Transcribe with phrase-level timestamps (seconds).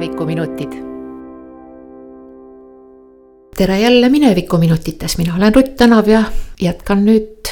[0.00, 0.72] minevikuminutid.
[3.56, 6.22] tere jälle Minevikuminutites, mina olen Rutt Tänav ja
[6.60, 7.48] jätkan nüüd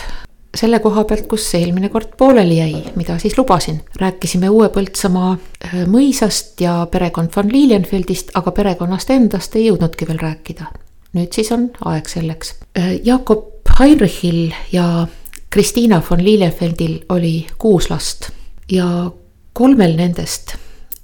[0.57, 3.81] selle koha pealt, kus eelmine kord pooleli jäi, mida siis lubasin.
[3.97, 10.19] rääkisime Uue Põltsamaa äh, mõisast ja perekond von Lilienfeldist, aga perekonnast endast ei jõudnudki veel
[10.19, 10.71] rääkida.
[11.13, 12.55] nüüd siis on aeg selleks.
[12.79, 15.07] Äh, Jakob Heinrichil ja
[15.51, 18.31] Kristiina von Lilienfeldil oli kuus last
[18.73, 19.11] ja
[19.53, 20.57] kolmel nendest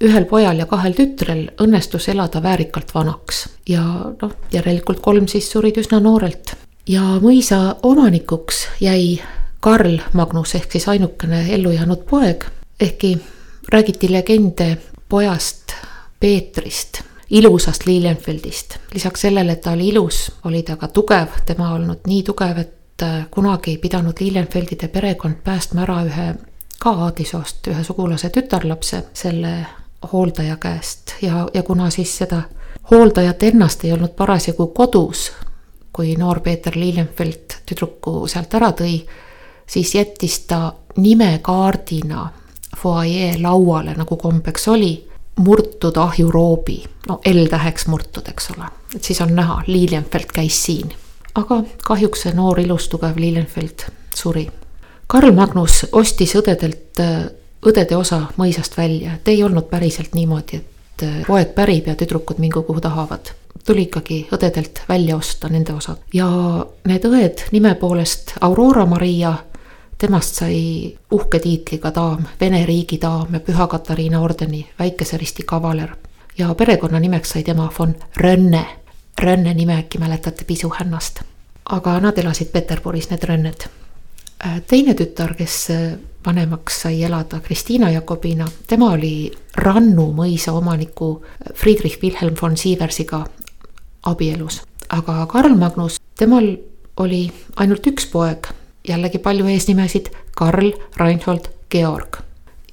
[0.03, 3.83] ühel pojal ja kahel tütrel õnnestus elada väärikalt vanaks ja
[4.21, 6.55] noh, järelikult kolm siis surid üsna noorelt.
[6.87, 9.21] ja mõisa omanikuks jäi
[9.59, 12.45] Karl Magnus ehk siis ainukene ellu jäänud poeg,
[12.79, 13.17] ehkki
[13.71, 14.77] räägiti legende
[15.09, 15.73] pojast
[16.19, 18.77] Peetrist, ilusast Lilienfeldist.
[18.93, 23.05] lisaks sellele, et ta oli ilus, oli ta ka tugev, tema olnud nii tugev, et
[23.31, 26.27] kunagi ei pidanud Lilienfeldide perekond päästma ära ühe
[26.79, 29.55] ka aadlisoost ühe sugulase tütarlapse selle
[30.13, 32.41] hooldaja käest ja, ja kuna siis seda
[32.91, 35.31] hooldajat ennast ei olnud parasjagu kodus,
[35.93, 38.99] kui noor Peeter Lilienfeld tüdruku sealt ära tõi,
[39.67, 42.29] siis jättis ta nimekaardina
[42.77, 44.93] fuajee lauale, nagu kombeks oli,
[45.39, 50.93] murtud ahjuroobi, no L-täheks murtud, eks ole, et siis on näha, Lilienfeld käis siin.
[51.35, 54.47] aga kahjuks see noor ilus tugev Lilienfeld suri.
[55.07, 57.01] Karl Magnus ostis õdedelt
[57.65, 62.39] õdede osa mõisast välja, et ei olnud päriselt niimoodi, et äh, poeg pärib ja tüdrukud
[62.39, 63.33] mingu kuhu tahavad.
[63.65, 66.27] tuli ikkagi õdedelt välja osta nende osad ja
[66.85, 69.33] need õed nime poolest Aurora Maria,
[69.97, 75.95] temast sai uhke tiitliga daam, Vene riigi daam ja Püha Katariina ordeni väikese risti kavaler.
[76.37, 78.65] ja perekonnanimeks sai tema von Rönne.
[79.21, 81.21] Rönne nime äkki mäletate pisuhännast.
[81.69, 83.67] aga nad elasid Peterburis, need Rönned.
[84.45, 85.93] Äh, teine tütar, kes äh,
[86.25, 91.21] vanemaks sai elada Kristiina Jakobina, tema oli Rannu mõisa omaniku
[91.53, 93.25] Friedrich Wilhelm von Sieversiga
[94.05, 94.61] abielus.
[94.89, 96.57] aga Karl Magnus, temal
[96.97, 98.47] oli ainult üks poeg,
[98.87, 102.17] jällegi palju eesnimesid, Karl Reinhold Georg.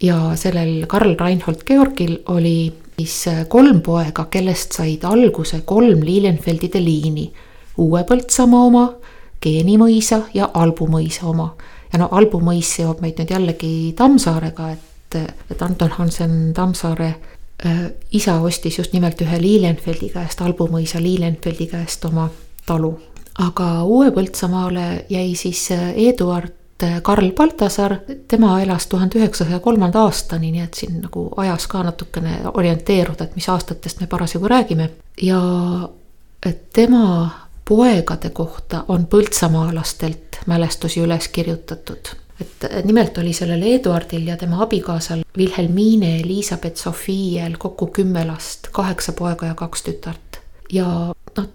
[0.02, 7.32] ja sellel Karl Reinhold Georgil oli siis kolm poega, kellest said alguse kolm Lilienfeldide liini.
[7.78, 8.94] Uue Põltsamaa oma,
[9.42, 11.54] Geeni mõisa ja Albu mõisa oma
[11.92, 15.18] ja no Albu mõis seob meid nüüd jällegi Tammsaarega, et,
[15.50, 17.08] et Anton Hansen Tammsaare
[17.66, 22.28] äh, isa ostis just nimelt ühe Lilienfeldi käest, Albu mõisa Lilienfeldi käest oma
[22.66, 22.98] talu.
[23.38, 27.96] aga Uue-Põltsamaale jäi siis äh, Eduard äh, Karl Baltasaar,
[28.28, 33.36] tema elas tuhande üheksasaja kolmanda aastani, nii et siin nagu ajas ka natukene orienteeruda, et
[33.36, 34.90] mis aastatest me parasjagu räägime.
[35.22, 35.40] ja
[36.72, 37.30] tema
[37.68, 42.16] poegade kohta on põltsamaalastelt mälestusi üles kirjutatud.
[42.40, 49.12] et nimelt oli sellel Eduardil ja tema abikaasal Wilhelmine Elizabeth Sofiel kokku kümme last, kaheksa
[49.12, 50.40] poega ja kaks tütart.
[50.72, 51.48] ja noh,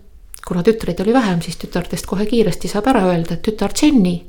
[0.47, 4.21] kuna tütreid oli vähem, siis tütartest kohe kiiresti saab ära öelda, et tütar Jenny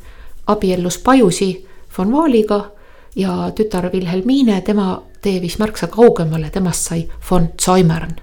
[0.46, 1.66] abiellus Pajusi
[1.98, 2.70] von Vaaliga
[3.16, 8.16] ja tütar Wilhelmine, tema tee viis märksa kaugemale, temast sai von Zoimern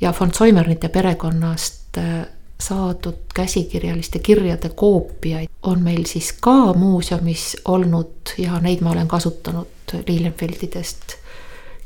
[0.00, 2.26] ja von Zoimernite perekonnast äh,
[2.62, 9.96] saadud käsikirjaliste kirjade koopiaid on meil siis ka muuseumis olnud ja neid ma olen kasutanud
[10.06, 11.16] Lilienfeldidest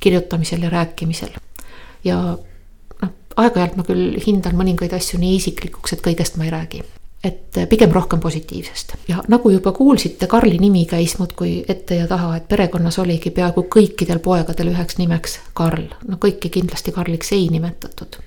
[0.00, 1.32] kirjutamisel ja rääkimisel.
[2.04, 2.18] ja
[3.02, 6.84] noh, aeg-ajalt ma küll hindan mõningaid asju nii isiklikuks, et kõigest ma ei räägi
[7.24, 12.36] et pigem rohkem positiivsest ja nagu juba kuulsite, Karli nimi käis muudkui ette ja taha,
[12.36, 15.88] et perekonnas oligi peaaegu kõikidel poegadel üheks nimeks Karl.
[16.08, 18.20] no kõiki kindlasti Karliks ei nimetatud,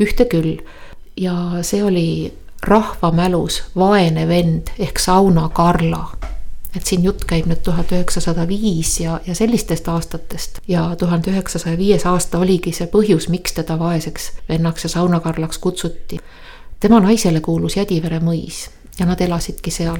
[0.00, 0.58] ühte küll
[1.16, 6.08] ja see oli rahvamälus vaene vend ehk sauna Karla.
[6.76, 11.78] et siin jutt käib nüüd tuhat üheksasada viis ja, ja sellistest aastatest ja tuhande üheksasaja
[11.78, 16.18] viies aasta oligi see põhjus, miks teda vaeseks vennaks ja sauna Karlaks kutsuti.
[16.80, 18.68] tema naisele kuulus Jädivere mõis
[18.98, 19.98] ja nad elasidki seal,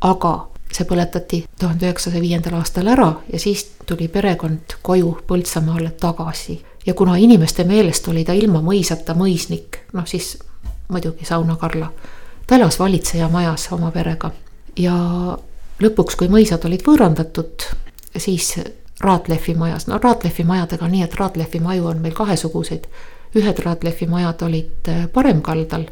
[0.00, 6.58] aga see põletati tuhande üheksasaja viiendal aastal ära ja siis tuli perekond koju Põltsamaale tagasi.
[6.88, 10.38] Ja kuna inimeste meelest oli ta ilma mõisata mõisnik, noh siis
[10.88, 11.92] muidugi Sauna Karla.
[12.46, 14.30] ta elas valitseja majas oma perega
[14.76, 14.94] ja
[15.82, 17.66] lõpuks, kui mõisad olid võõrandatud,
[18.16, 18.54] siis
[19.00, 22.86] Raatlehvi majas, no Raatlehvi majadega nii, et Raatlehvi maju on meil kahesuguseid.
[23.36, 25.84] ühed Raatlehvi majad olid äh, paremkaldal,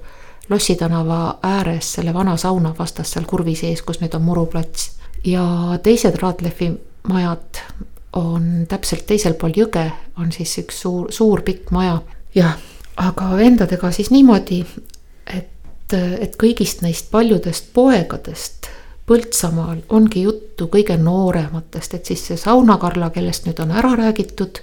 [0.49, 4.90] Lossi tänava ääres selle vana sauna vastas seal kurvi sees, kus nüüd on muruplats.
[5.25, 5.44] ja
[5.82, 6.72] teised Raatlehvi
[7.08, 7.62] majad
[8.16, 12.00] on täpselt teisel pool jõge, on siis üks suur, suur pikk maja.
[12.34, 12.56] jah,
[12.96, 14.62] aga vendadega siis niimoodi,
[15.26, 18.72] et, et kõigist neist paljudest poegadest
[19.06, 24.58] Põltsamaal ongi juttu kõige noorematest, et siis see Sauna-Karla, kellest nüüd on ära räägitud,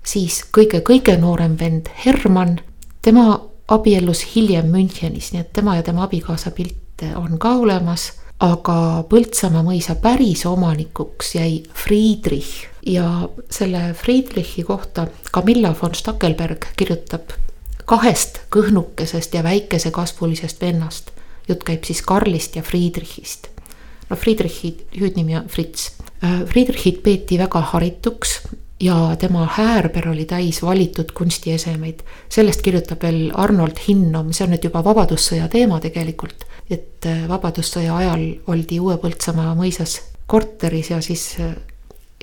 [0.00, 2.56] siis kõige-kõige noorem vend Herman,
[3.04, 3.26] tema
[3.68, 8.06] abiellus hiljem Münchenis, nii et tema ja tema abikaasa pilte on ka olemas
[8.42, 17.36] aga Põltsamaa mõisa päris omanikuks jäi Friedrich ja selle Friedrichi kohta Camilla von Stackelberg kirjutab
[17.84, 21.10] kahest kõhnukesest ja väikesekasvulisest vennast.
[21.48, 23.48] jutt käib siis Karlist ja Friedrichist.
[24.10, 25.90] no Friedrichi hüüdnimi on Fritz.
[26.24, 28.40] Äh, Friedrichit peeti väga harituks
[28.80, 32.00] ja tema häärber oli täis valitud kunstiesemeid.
[32.28, 36.44] sellest kirjutab veel Arnold Hinnom, see on nüüd juba Vabadussõja teema tegelikult.
[36.70, 41.54] Et äh, Vabadussõja ajal oldi Uue-Põltsamaa mõisas korteris ja siis äh,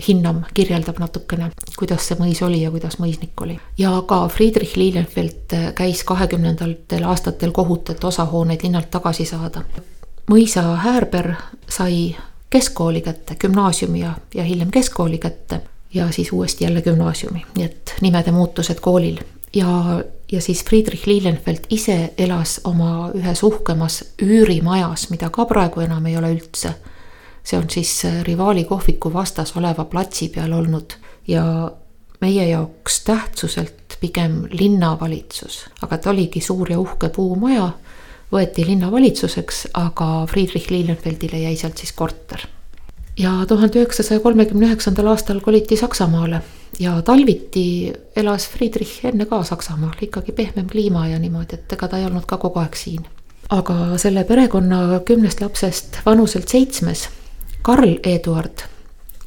[0.08, 3.60] Hinnom kirjeldab natukene, kuidas see mõis oli ja kuidas mõisnik oli.
[3.78, 9.64] ja ka Friedrich Lilienfeld äh, käis kahekümnendatel aastatel kohut, et osa hooneid linnalt tagasi saada.
[10.32, 11.34] mõisa häärber
[11.70, 12.16] sai
[12.50, 15.62] keskkooli kätte, gümnaasiumi ja, ja hiljem keskkooli kätte
[15.94, 19.20] ja siis uuesti jälle gümnaasiumi, nii et nimede muutused koolil.
[19.54, 26.06] Ja, ja siis Friedrich Lilienfeld ise elas oma ühes uhkemas üürimajas, mida ka praegu enam
[26.06, 26.74] ei ole üldse.
[27.44, 30.94] see on siis rivaali kohviku vastas oleva platsi peal olnud.
[31.28, 31.72] Ja
[32.22, 37.72] meie jaoks tähtsuselt pigem linnavalitsus, aga ta oligi suur ja uhke puumaja,
[38.32, 42.46] võeti linnavalitsuseks, aga Friedrich Lilienfeldile jäi sealt siis korter.
[43.18, 46.42] Ja tuhande üheksasaja kolmekümne üheksandal aastal koliti Saksamaale
[46.80, 51.98] ja talviti elas Friedrich enne ka Saksamaal, ikkagi pehmem kliima ja niimoodi, et ega ta
[51.98, 53.06] ei olnud ka kogu aeg siin.
[53.50, 57.10] aga selle perekonna kümnest lapsest vanuselt seitsmes,
[57.62, 58.64] Karl Eduard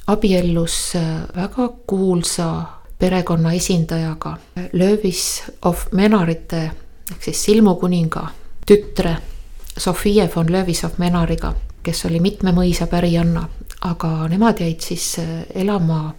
[0.06, 1.02] abiellus äh,
[1.36, 2.62] väga kuulsa
[2.98, 4.36] perekonna esindajaga,
[4.72, 6.70] Löövis of Menarite
[7.10, 8.28] ehk siis silmukuninga
[8.66, 9.16] tütre
[9.78, 13.48] Sofie von Löövis of Menariga, kes oli mitme mõisa pärijanna
[13.84, 16.14] aga nemad jäid siis äh, elama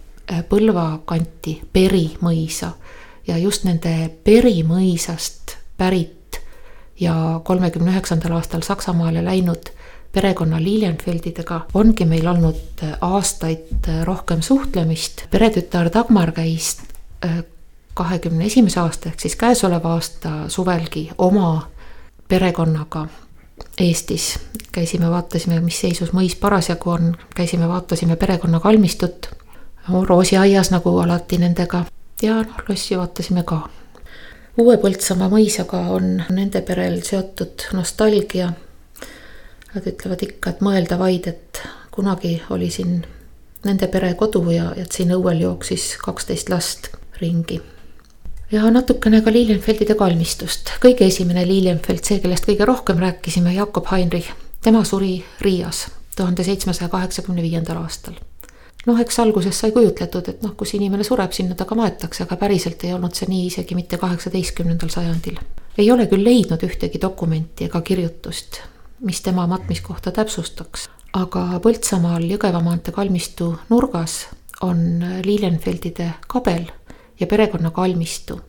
[0.48, 2.72] Põlva kanti Peri mõisa
[3.26, 6.40] ja just nende Peri mõisast pärit
[7.00, 9.70] ja kolmekümne üheksandal aastal Saksamaale läinud
[10.12, 15.26] perekonna Lilienfeldidega ongi meil olnud äh, aastaid rohkem suhtlemist.
[15.30, 16.76] peretütar Dagmar käis
[17.96, 21.70] kahekümne esimese aasta ehk siis käesoleva aasta suvelgi oma
[22.28, 23.06] perekonnaga
[23.80, 24.38] Eestis.
[24.72, 29.28] käisime, vaatasime, mis seisus mõis parasjagu on, käisime, vaatasime perekonna kalmistut.
[29.88, 31.84] Roosiaias nagu alati nendega
[32.22, 33.60] ja noh, lossi vaatasime ka.
[34.56, 38.52] Uue-Põltsamaa mõisaga on nende perel seotud nostalgia.
[39.74, 41.60] Nad ütlevad ikka, et mõelda vaid, et
[41.92, 43.02] kunagi oli siin
[43.66, 47.60] nende pere kodu ja, et siin õuel jooksis kaksteist last ringi
[48.52, 50.70] ja natukene ka Lilienfeldide kalmistust.
[50.80, 54.30] kõige esimene Lilienfeld, see, kellest kõige rohkem rääkisime, Jakob Heinrich.
[54.62, 55.86] tema suri Riias
[56.16, 58.14] tuhande seitsmesaja kaheksakümne viiendal aastal.
[58.86, 62.38] Noh, eks alguses sai kujutletud, et noh, kus inimene sureb, sinna ta ka maetakse, aga
[62.40, 65.38] päriselt ei olnud see nii isegi mitte kaheksateistkümnendal sajandil.
[65.78, 68.60] ei ole küll leidnud ühtegi dokumenti ega kirjutust,
[69.04, 74.26] mis tema matmiskohta täpsustaks, aga Põltsamaal Jõgeva maantee kalmistu nurgas
[74.64, 76.66] on Lilienfeldide kabel
[77.20, 78.40] ja perekonna kalmistu.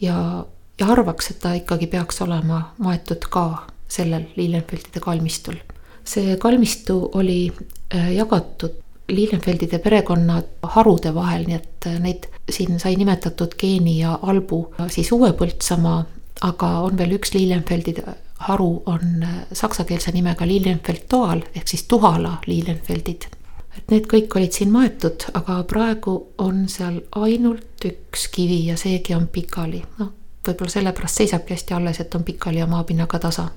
[0.00, 0.44] ja,
[0.80, 5.58] ja arvaks, et ta ikkagi peaks olema maetud ka sellel Lilienfeldide kalmistul.
[6.04, 7.52] see kalmistu oli
[7.94, 10.42] äh, jagatud Lilienfeldide perekonna
[10.74, 14.60] harude vahel, nii et äh, neid siin sai nimetatud Geeni ja Albu,
[14.90, 16.04] siis Uue-Põltsamaa,
[16.46, 18.04] aga on veel üks Lilienfeldide
[18.48, 23.30] haru on äh, saksakeelse nimega Lilienfeld-Toal ehk siis Tuhala Lilienfeldid
[23.76, 29.14] et need kõik olid siin maetud, aga praegu on seal ainult üks kivi ja seegi
[29.16, 30.12] on pikali, noh,
[30.46, 33.50] võib-olla sellepärast seisabki hästi alles, et on pikali ja maapinnaga tasa.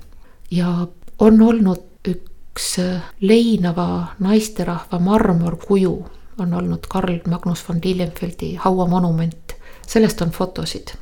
[0.52, 0.88] ja
[1.20, 2.29] on olnud üks
[3.22, 6.06] leinava naisterahva marmorkuju,
[6.40, 9.56] on olnud Karl Magnus von Lilienfeldi hauamonument,
[9.88, 10.96] sellest on fotosid,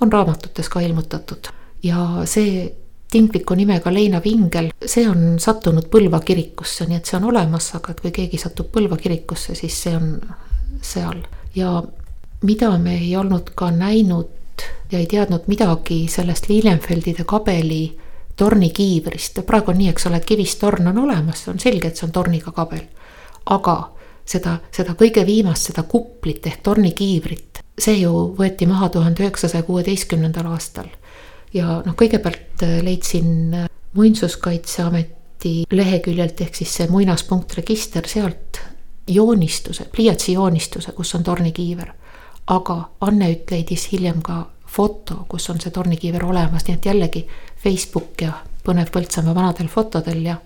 [0.00, 1.48] on raamatutes ka ilmutatud.
[1.82, 2.76] Ja see
[3.10, 7.92] tingliku nimega Leina Vingel, see on sattunud Põlva kirikusse, nii et see on olemas, aga
[7.92, 10.16] et kui keegi satub Põlva kirikusse, siis see on
[10.82, 11.22] seal.
[11.54, 11.82] ja
[12.42, 14.28] mida me ei olnud ka näinud
[14.92, 17.98] ja ei teadnud midagi sellest Lilienfeldide kabeli
[18.36, 22.06] tornikiivrist, praegu on nii, eks ole, et kivist torn on olemas, on selge, et see
[22.06, 22.84] on torniga kabel.
[23.46, 23.76] aga
[24.26, 30.50] seda, seda kõige viimast, seda kuplit ehk tornikiivrit, see ju võeti maha tuhande üheksasaja kuueteistkümnendal
[30.50, 30.90] aastal
[31.54, 38.60] ja noh, kõigepealt äh, leidsin äh, muinsuskaitseameti leheküljelt ehk siis see muinaspunktregister, sealt
[39.06, 41.92] joonistuse, pliiatsi joonistuse, kus on tornikiiver.
[42.46, 47.26] aga Anne Ütt leidis hiljem ka foto, kus on see tornikiiver olemas, nii et jällegi
[47.62, 48.32] Facebook ja
[48.66, 50.36] põnev Põltsamaa vanadel fotodel ja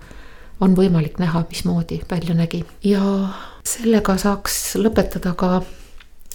[0.61, 2.65] on võimalik näha, mismoodi välja nägi.
[2.85, 3.03] ja
[3.65, 5.63] sellega saaks lõpetada ka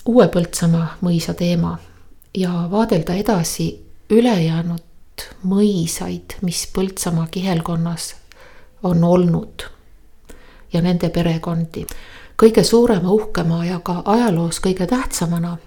[0.06, 1.78] Uue Põltsamaa mõisa teema
[2.38, 3.70] ja vaadelda edasi
[4.10, 4.84] ülejäänud
[5.44, 8.16] mõisaid, mis Põltsamaa kihelkonnas
[8.84, 9.66] on olnud
[10.74, 11.86] ja nende perekondi.
[12.44, 15.58] kõige suurema, uhkema ja ka ajaloos kõige tähtsamana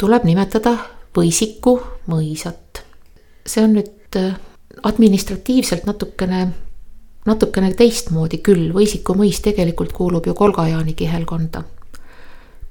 [0.00, 0.76] tuleb nimetada
[1.16, 1.78] Võisiku
[2.10, 2.82] mõisat.
[3.46, 4.34] see on nüüd äh,
[4.82, 6.48] administratiivselt natukene,
[7.26, 11.64] natukene teistmoodi küll, Võisiku mõis tegelikult kuulub ju Kolga-Jaani kihelkonda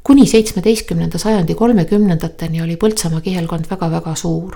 [0.06, 4.56] kuni seitsmeteistkümnenda sajandi kolmekümnendateni oli Põltsamaa kihelkond väga-väga suur.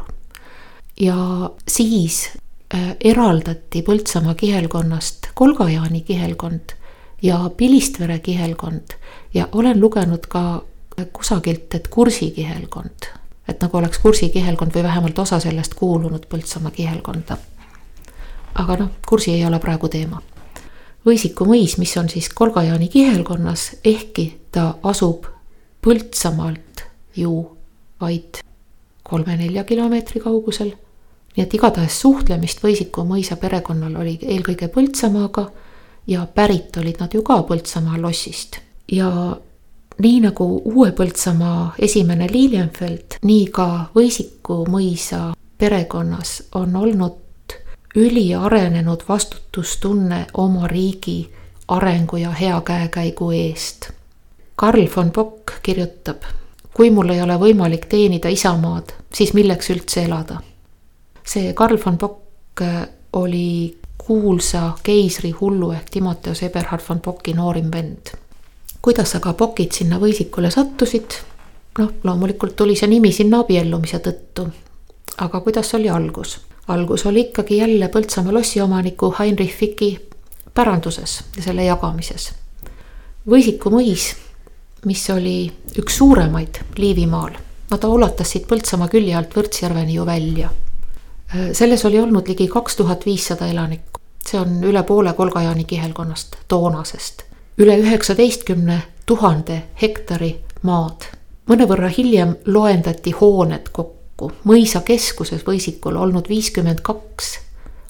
[0.99, 2.29] ja siis
[2.75, 6.75] äh, eraldati Põltsamaa kihelkonnast Kolga-Jaani kihelkond
[7.21, 8.93] ja Pilistvere kihelkond
[9.33, 10.61] ja olen lugenud ka
[11.13, 13.18] kusagilt, et Kursi kihelkond.
[13.49, 17.37] Et nagu oleks Kursi kihelkond või vähemalt osa sellest kuulunud Põltsamaa kihelkonda.
[18.55, 20.21] aga noh, Kursi ei ole praegu teema.
[21.05, 25.25] Võisiku mõis, mis on siis Kolga-Jaani kihelkonnas, ehkki ta asub
[25.81, 26.83] Põltsamaalt
[27.15, 27.57] ju
[28.01, 28.41] vaid
[29.03, 30.73] kolme-nelja kilomeetri kaugusel.
[31.37, 35.49] nii et igatahes suhtlemist Võisiku mõisa perekonnal oli eelkõige Põltsamaaga
[36.07, 38.59] ja pärit olid nad ju ka Põltsamaa lossist.
[38.91, 39.37] ja
[39.99, 47.17] nii nagu Uue Põltsamaa esimene Lilienfeld, nii ka Võisiku mõisa perekonnas on olnud
[47.95, 51.31] üliarenenud vastutustunne oma riigi
[51.67, 53.89] arengu ja hea käekäigu eest
[54.55, 56.23] Karl von Bock kirjutab,
[56.73, 60.41] kui mul ei ole võimalik teenida isamaad, siis milleks üldse elada?
[61.23, 67.71] see Karl von Bock äh, oli kuulsa keisri hullu ehk Timoteus Eberhard von Bocki noorim
[67.71, 68.11] vend.
[68.81, 71.19] Kuidas aga Bockid sinna võisikule sattusid?
[71.79, 74.47] noh, loomulikult tuli see nimi sinna abiellumise tõttu.
[75.17, 76.39] aga kuidas oli algus?
[76.67, 79.99] algus oli ikkagi jälle Põltsamaa lossiomaniku Heinrich Ficki
[80.53, 82.31] päranduses ja selle jagamises.
[83.29, 84.13] Võisiku mõis
[84.85, 87.31] mis oli üks suuremaid Liivimaal.
[87.71, 90.49] no ta ulatas siit Põltsamaa külje alt Võrtsjärveni ju välja.
[91.53, 97.23] Selles oli olnud ligi kaks tuhat viissada elanikku, see on üle poole Kolga-Jaani kihelkonnast, toonasest.
[97.59, 101.01] Üle üheksateistkümne tuhande hektari maad.
[101.49, 107.39] mõnevõrra hiljem loendati hooned kokku, mõisa keskuses Võisikul olnud viiskümmend kaks,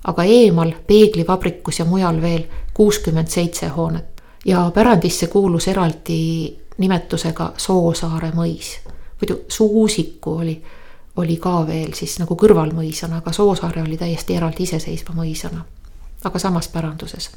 [0.04, 8.32] aga eemal peeglivabrikus ja mujal veel kuuskümmend seitse hoonet ja pärandisse kuulus eraldi nimetusega Soosaare
[8.32, 8.80] mõis.
[9.22, 10.64] muidu Suusiku oli,
[11.16, 15.62] oli ka veel siis nagu kõrvalmõisana, aga Soosaare oli täiesti eraldi iseseisva mõisana.
[16.24, 17.30] aga samas päranduses.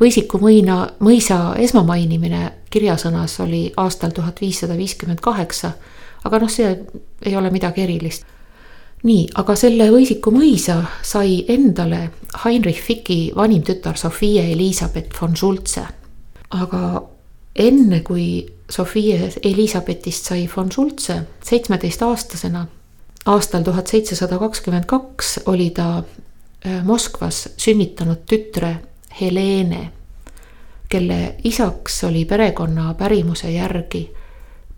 [0.00, 5.72] Võisiku mõina, mõisa esmamainimine kirjasõnas oli aastal tuhat viissada viiskümmend kaheksa,
[6.24, 6.70] aga noh, see
[7.22, 8.24] ei ole midagi erilist
[9.06, 12.04] nii, aga selle Võisiku mõisa sai endale
[12.44, 15.86] Heinrich Ficki vanim tütar Sofia Elizabeth von Schulze.
[16.52, 17.02] aga
[17.56, 22.66] enne kui Sofia Elizabethist sai von Schulze seitsmeteistaastasena,
[23.26, 26.02] aastal tuhat seitsesada kakskümmend kaks oli ta
[26.66, 28.76] äh, Moskvas sünnitanud tütre
[29.20, 29.90] Helene,
[30.88, 34.12] kelle isaks oli perekonna pärimuse järgi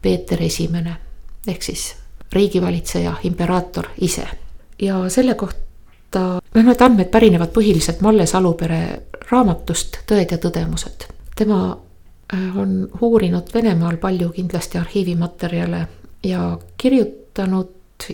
[0.02, 0.96] Peeter Esimene
[1.46, 1.94] ehk siis
[2.32, 4.26] riigivalitseja, imperaator ise.
[4.82, 11.08] ja selle kohta, noh need andmed pärinevad põhiliselt Malle Salupere raamatust Tõed ja tõdemused.
[11.36, 11.76] tema
[12.32, 15.88] Äh, on uurinud Venemaal palju kindlasti arhiivimaterjale
[16.24, 17.68] ja kirjutanud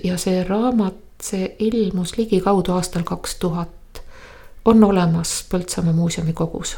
[0.05, 3.69] ja see raamat, see ilmus ligikaudu aastal kaks tuhat.
[4.65, 6.77] On olemas Põltsamaa muuseumi kogus.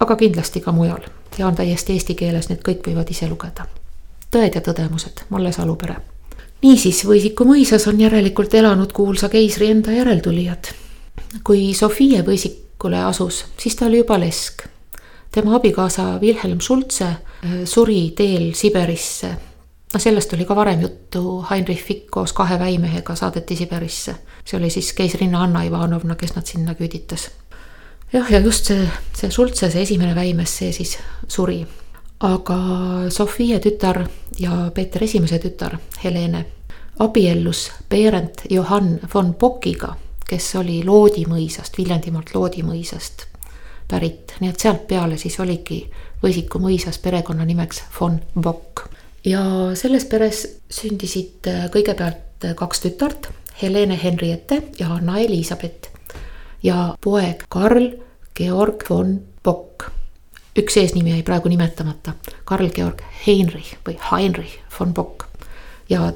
[0.00, 1.00] aga kindlasti ka mujal
[1.38, 3.66] ja on täiesti eesti keeles, need kõik võivad ise lugeda.
[4.30, 5.96] tõed ja tõdemused, Malle Salupere.
[6.62, 10.72] niisiis, Võisiku mõisas on järelikult elanud kuulsa keisri enda järeltulijad.
[11.44, 14.68] kui Sofia Võisikule asus, siis ta oli juba lesk
[15.32, 17.18] tema abikaasa Wilhelm Schulze äh,
[17.64, 19.36] suri teel Siberisse.
[19.94, 24.14] No sellest oli ka varem juttu, Heinrich Fick koos kahe väimehega saadeti Siberisse.
[24.44, 27.30] see oli siis keisrinna Anna Ivanovna, kes nad sinna küüditas.
[28.12, 31.66] jah, ja just see, see Schulze, see esimene väimes, see siis suri.
[32.20, 32.58] aga
[33.08, 34.06] Sofia tütar
[34.38, 36.46] ja Peeter Esimese tütar Helene
[36.98, 39.94] abiellus Berend Johann von Bockiga,
[40.28, 43.28] kes oli Loodi mõisast, Viljandimaalt Loodi mõisast
[43.88, 45.82] pärit, nii et sealt peale siis oligi
[46.22, 48.88] Võisiku mõisas perekonnanimeks von Bock.
[49.24, 49.42] Ja
[49.74, 53.30] selles peres sündisid äh, kõigepealt äh, kaks tütart,
[53.62, 55.90] Helene Henriette ja Anna Elizabeth
[56.62, 57.90] ja poeg Karl
[58.38, 59.90] Georg von Bock.
[60.58, 65.26] üks eesnimi jäi praegu nimetamata, Karl Georg Heinrich või Heinrich von Bock
[65.88, 66.12] ja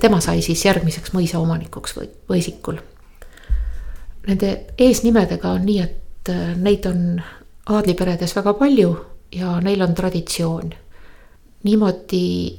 [0.00, 2.80] tema sai siis järgmiseks mõisa omanikuks või Võisikul.
[4.26, 7.20] Nende eesnimedega on nii, et et äh, neid on
[7.70, 8.94] aadliperedes väga palju
[9.34, 10.74] ja neil on traditsioon.
[11.66, 12.58] Niimoodi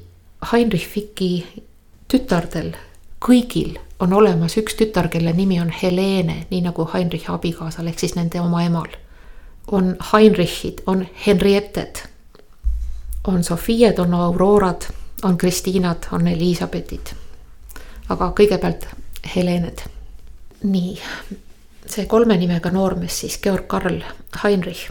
[0.51, 1.63] Heinrich Ficki
[2.11, 2.73] tütardel,
[3.23, 8.15] kõigil on olemas üks tütar, kelle nimi on Helene, nii nagu Heinrichi abikaasal ehk siis
[8.17, 8.87] nende oma emal.
[9.71, 11.99] on Heinrichid, on Henrietted,
[13.27, 14.87] on Sofied, on Aurorad,
[15.23, 17.15] on Kristiinad, on Elizabethid.
[18.09, 18.87] aga kõigepealt
[19.35, 19.81] Helened.
[20.63, 20.99] nii,
[21.85, 24.01] see kolme nimega noormees siis, Georg Karl
[24.43, 24.89] Heinrich.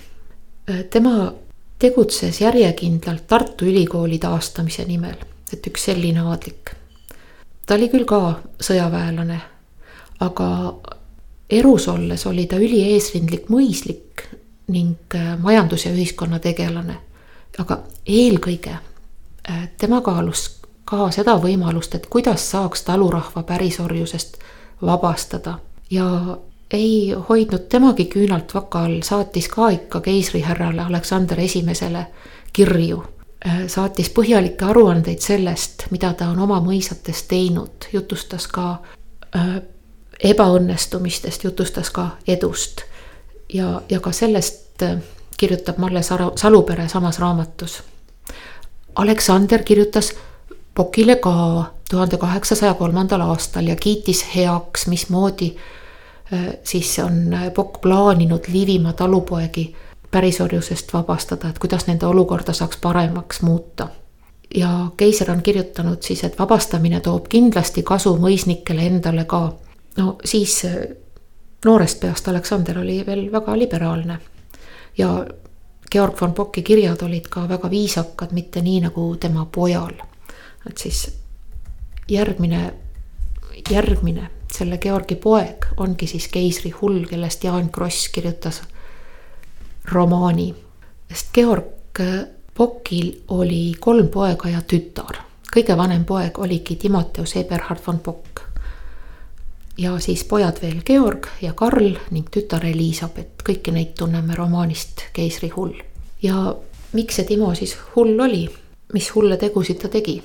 [0.90, 1.32] tema
[1.78, 5.16] tegutses järjekindlalt Tartu Ülikooli taastamise nimel,
[5.52, 6.72] et üks selline aadlik.
[7.66, 9.40] ta oli küll ka sõjaväelane,
[10.20, 10.48] aga
[11.50, 14.26] erus olles oli ta ülieesrindlik mõislik
[14.68, 16.96] ning äh, majandus- ja ühiskonnategelane.
[17.58, 24.38] aga eelkõige äh, tema kaalus ka seda võimalust, et kuidas saaks talurahva pärisorjusest
[24.82, 25.58] vabastada
[25.90, 26.38] ja
[26.70, 32.06] ei hoidnud temagi küünalt vaka all, saatis ka ikka keisrihärrale Aleksander Esimesele
[32.52, 33.04] kirju.
[33.46, 38.78] Äh, saatis põhjalikke aruandeid sellest, mida ta on oma mõisates teinud, jutustas ka
[39.36, 39.58] äh,
[40.24, 42.82] ebaõnnestumistest, jutustas ka edust.
[43.52, 44.96] ja, ja ka sellest äh,
[45.36, 46.02] kirjutab Malle
[46.34, 47.82] Salupere samas raamatus.
[48.94, 50.14] Aleksander kirjutas
[50.74, 55.56] Pokile ka tuhande kaheksasaja kolmandal aastal ja kiitis heaks, mismoodi
[56.64, 59.76] siis on äh, Pokk plaaninud Liivimaa talupoegi
[60.10, 63.88] pärisorjusest vabastada, et kuidas nende olukorda saaks paremaks muuta.
[64.54, 69.52] ja keiser on kirjutanud siis, et vabastamine toob kindlasti kasu mõisnikele endale ka.
[69.96, 70.76] no siis äh,
[71.64, 74.18] noorest peast Aleksander oli veel väga liberaalne
[74.98, 75.26] ja
[75.92, 79.92] Georg von Pocki kirjad olid ka väga viisakad, mitte nii nagu tema pojal.
[80.70, 81.18] et siis
[82.08, 82.74] järgmine,
[83.70, 88.62] järgmine selle Georgi poeg ongi siis keisri hull, kellest Jaan Kross kirjutas
[89.92, 90.54] romaani.
[91.08, 92.00] sest Georg
[92.54, 95.16] Pokil oli kolm poega ja tütar.
[95.56, 98.40] kõige vanem poeg oligi Timoteus Eberhard von Pokk.
[99.78, 105.48] ja siis pojad veel Georg ja Karl ning tütar Elizabeth, kõiki neid tunneme romaanist Keisri
[105.48, 105.74] hull.
[106.22, 106.56] ja
[106.92, 108.48] miks see Timo siis hull oli,
[108.92, 110.22] mis hulle tegusid ta tegi?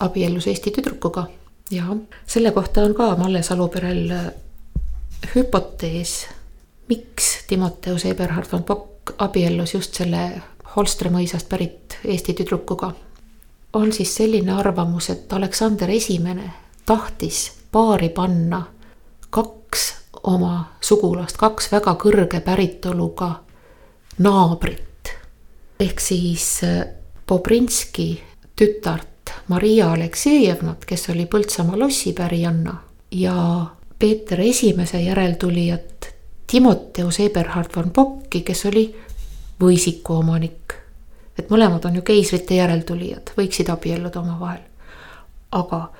[0.00, 1.26] abiellus Eesti tüdrukuga
[1.70, 1.96] ja
[2.26, 4.26] selle kohta on ka Malle Saluperel äh,
[5.34, 6.26] hüpotees,
[6.88, 10.42] miks Timoteus Eberhard von Bock abiellus just selle
[10.76, 12.92] Holstre mõisast pärit Eesti tüdrukuga.
[13.72, 16.52] on siis selline arvamus, et Aleksander Esimene
[16.86, 18.62] tahtis paari panna
[19.30, 23.34] kaks oma sugulast, kaks väga kõrge päritoluga
[24.18, 25.12] naabrit.
[25.80, 26.60] ehk siis
[27.26, 29.11] Bobrinski äh, tütart
[29.52, 32.76] Maria Aleksejevnat, kes oli Põltsamaa lossipärijanna
[33.10, 33.66] ja
[33.98, 36.08] Peeter Esimese järeltulijat
[36.46, 38.86] Timoteus Eberhard von Bocki, kes oli
[39.60, 40.74] võisiku omanik.
[41.38, 44.64] et mõlemad on ju keisrite järeltulijad, võiksid abielluda omavahel.
[45.50, 45.92] aga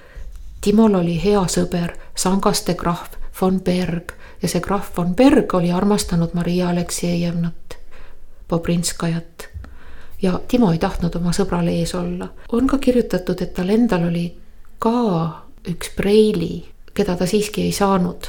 [0.61, 4.12] Timol oli hea sõber, sangaste krahv von Berg
[4.43, 7.77] ja see krahv von Berg oli armastanud Maria Aleksejevnat,
[8.49, 9.52] Bobrinskajat
[10.22, 12.28] ja Timo ei tahtnud oma sõbrale ees olla.
[12.52, 14.26] on ka kirjutatud, et tal endal oli
[14.78, 14.92] ka
[15.68, 18.26] üks preili, keda ta siiski ei saanud.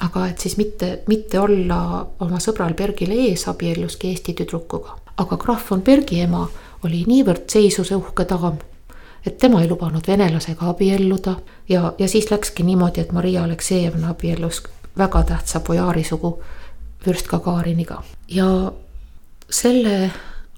[0.00, 4.96] aga et siis mitte, mitte olla oma sõbral Bergil ees, abielluski Eesti tüdrukuga.
[5.16, 6.48] aga krahv von Bergi ema
[6.84, 8.56] oli niivõrd seisuse uhke daam,
[9.26, 11.36] et tema ei lubanud venelasega abielluda
[11.68, 14.62] ja, ja siis läkski niimoodi, et Maria Aleksejevna abiellus
[14.98, 16.38] väga tähtsa bojaarisugu
[17.06, 18.72] vürst Gagariniga ja
[19.50, 20.10] selle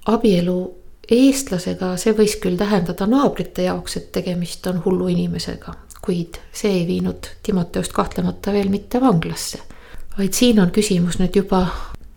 [0.06, 6.80] abielu eestlasega, see võis küll tähendada naabrite jaoks, et tegemist on hullu inimesega, kuid see
[6.80, 9.58] ei viinud Timoteust kahtlemata veel mitte vanglasse.
[10.18, 11.66] vaid siin on küsimus nüüd juba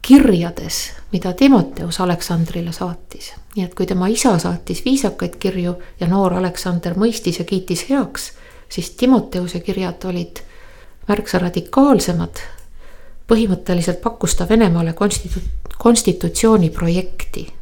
[0.02, 3.34] kirjades, mida Timoteus Aleksandrile saatis.
[3.56, 8.32] nii et kui tema isa saatis viisakaid kirju ja noor Aleksander mõistis ja kiitis heaks,
[8.70, 10.40] siis Timoteuse kirjad olid
[11.08, 12.40] märksa radikaalsemad.
[13.28, 15.42] põhimõtteliselt pakkus ta Venemaale konstitu-,
[15.78, 17.55] konstitutsiooni projekti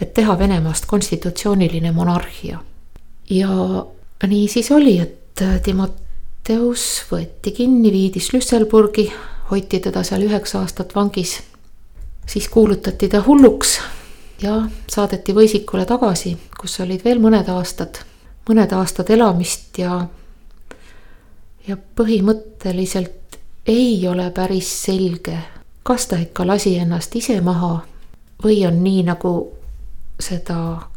[0.00, 2.58] et teha Venemaast konstitutsiooniline monarhia.
[3.30, 3.48] ja
[4.26, 9.12] nii siis oli, et Timoteus võeti kinni, viidi Schlüsselburgi,
[9.50, 11.42] hoiti teda seal üheksa aastat vangis.
[12.26, 13.80] siis kuulutati ta hulluks
[14.42, 18.00] ja saadeti Võisikule tagasi, kus olid veel mõned aastad,
[18.48, 20.06] mõned aastad elamist ja,
[21.66, 25.38] ja põhimõtteliselt ei ole päris selge,
[25.82, 27.78] kas ta ikka lasi ennast ise maha
[28.44, 29.34] või on nii, nagu
[30.20, 30.90] seda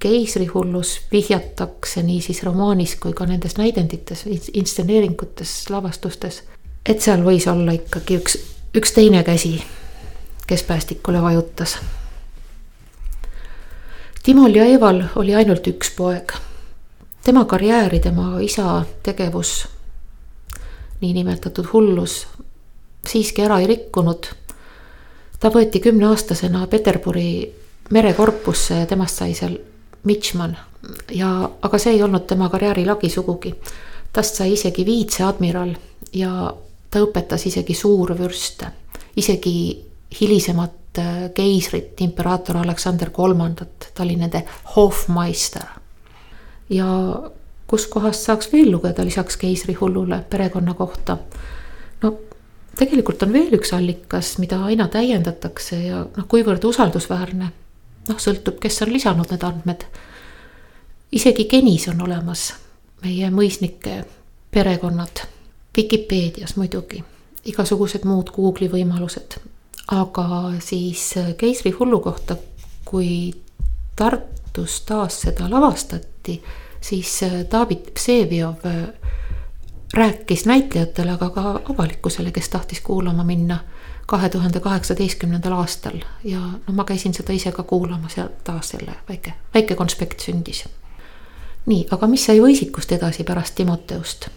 [0.00, 6.42] keisrihullus vihjatakse nii siis romaanis kui ka nendes näidendites, instseneeringutes, lavastustes.
[6.88, 8.38] et seal võis olla ikkagi üks,
[8.74, 9.62] üks teine käsi,
[10.46, 11.76] kes päästikule vajutas.
[14.22, 16.32] Timol ja Eeval oli ainult üks poeg.
[17.24, 19.68] tema karjääri, tema isa tegevus,
[21.00, 22.26] niinimetatud hullus,
[23.06, 24.26] siiski ära ei rikkunud.
[25.40, 27.60] ta võeti kümneaastasena Peterburi
[27.90, 29.58] merekorpusse ja temast sai seal
[30.04, 30.56] Mitchman
[31.12, 31.30] ja,
[31.62, 33.54] aga see ei olnud tema karjääri lagi sugugi.
[34.12, 35.74] tast sai isegi viitseadmiral
[36.12, 36.54] ja
[36.90, 38.66] ta õpetas isegi suurvürste,
[39.16, 39.54] isegi
[40.20, 44.42] hilisemat äh, keisrit, imperaator Aleksander Kolmandat, ta oli nende
[44.76, 45.68] hofmeister.
[46.70, 46.86] ja
[47.66, 51.18] kuskohast saaks veel lugeda lisaks keisrihullule perekonna kohta?
[52.02, 52.16] no
[52.78, 57.50] tegelikult on veel üks allikas, mida aina täiendatakse ja noh, kuivõrd usaldusväärne.
[58.08, 59.84] Noh, sõltub, kes on lisanud need andmed.
[61.12, 62.52] isegi genis on olemas
[63.02, 64.04] meie mõisnike
[64.50, 65.26] perekonnad
[65.76, 67.04] Vikipeedias muidugi,
[67.46, 69.38] igasugused muud Google'i võimalused.
[69.90, 72.36] aga siis äh, keisrihullu kohta,
[72.84, 73.32] kui
[73.96, 76.42] Tartus taas seda lavastati,
[76.80, 78.88] siis äh, David Vseviov äh,
[79.94, 83.58] rääkis näitlejatele, aga ka avalikkusele, kes tahtis kuulama minna
[84.10, 88.94] kahe tuhande kaheksateistkümnendal aastal ja no ma käisin seda ise ka kuulamas ja taas jälle
[89.08, 90.64] väike, väike konspekt sündis.
[91.66, 94.28] nii, aga mis sai Võisikust edasi pärast Timoteust?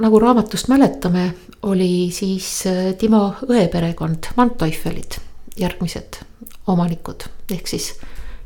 [0.00, 5.18] nagu raamatust mäletame, oli siis äh, Timo õe perekond, Manteufelid,
[5.58, 6.20] järgmised
[6.66, 7.94] omanikud, ehk siis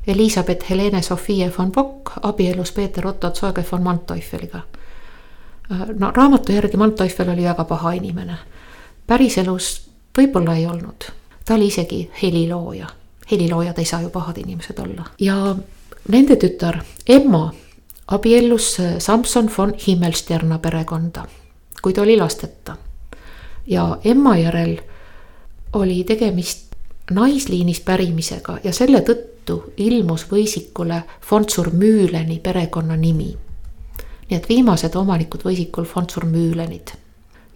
[0.06, 4.62] Elizabeth Helene Sofie von Bock abielus Peeter Otto Zoege von Manteufeliga.
[5.72, 8.38] Äh, no raamatu järgi Manteufel oli väga paha inimene.
[9.06, 11.04] päriselus võib-olla ei olnud,
[11.44, 12.86] ta oli isegi helilooja,
[13.30, 15.56] heliloojad ei saa ju pahad inimesed olla ja
[16.08, 17.52] nende tütar Emma
[18.06, 21.24] abiellus äh, Samson von Himmelsterna perekonda,
[21.82, 22.76] kuid oli lasteta.
[23.66, 24.78] ja emma järel
[25.72, 26.74] oli tegemist
[27.10, 33.36] naisliinist pärimisega ja selle tõttu ilmus Võisikule Fontsur Müüleni perekonnanimi.
[34.30, 36.92] nii et viimased omanikud Võisikul Fontsur Müülenid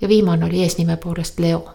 [0.01, 1.69] ja viimane oli eesnime poolest Leo.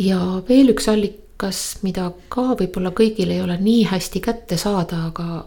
[0.00, 5.44] Ja veel üks allikas, mida ka võib-olla kõigil ei ole nii hästi kätte saada, aga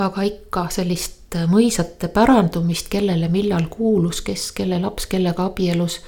[0.00, 5.98] aga ikka sellist mõisate pärandumist, kellele millal kuulus, kes, kelle laps kellega abielus,